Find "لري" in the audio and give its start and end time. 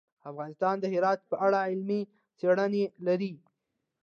3.07-3.33